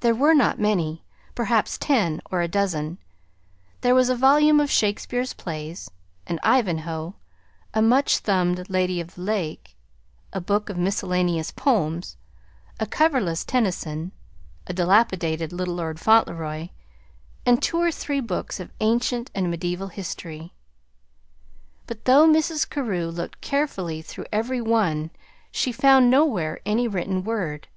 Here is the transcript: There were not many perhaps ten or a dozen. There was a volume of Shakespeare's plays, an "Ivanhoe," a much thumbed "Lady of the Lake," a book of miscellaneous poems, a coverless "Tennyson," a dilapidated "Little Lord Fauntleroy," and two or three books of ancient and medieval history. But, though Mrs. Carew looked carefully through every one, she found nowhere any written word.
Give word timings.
There 0.00 0.16
were 0.16 0.34
not 0.34 0.58
many 0.58 1.04
perhaps 1.36 1.78
ten 1.78 2.20
or 2.28 2.40
a 2.40 2.48
dozen. 2.48 2.98
There 3.82 3.94
was 3.94 4.08
a 4.08 4.16
volume 4.16 4.58
of 4.58 4.68
Shakespeare's 4.68 5.32
plays, 5.32 5.88
an 6.26 6.40
"Ivanhoe," 6.42 7.14
a 7.72 7.80
much 7.80 8.18
thumbed 8.18 8.68
"Lady 8.68 9.00
of 9.00 9.14
the 9.14 9.20
Lake," 9.20 9.76
a 10.32 10.40
book 10.40 10.70
of 10.70 10.76
miscellaneous 10.76 11.52
poems, 11.52 12.16
a 12.80 12.86
coverless 12.88 13.44
"Tennyson," 13.44 14.10
a 14.66 14.72
dilapidated 14.72 15.52
"Little 15.52 15.76
Lord 15.76 16.00
Fauntleroy," 16.00 16.70
and 17.46 17.62
two 17.62 17.78
or 17.80 17.92
three 17.92 18.18
books 18.18 18.58
of 18.58 18.72
ancient 18.80 19.30
and 19.36 19.52
medieval 19.52 19.86
history. 19.86 20.52
But, 21.86 22.06
though 22.06 22.26
Mrs. 22.26 22.68
Carew 22.68 23.06
looked 23.08 23.40
carefully 23.40 24.02
through 24.02 24.26
every 24.32 24.60
one, 24.60 25.12
she 25.52 25.70
found 25.70 26.10
nowhere 26.10 26.58
any 26.66 26.88
written 26.88 27.22
word. 27.22 27.68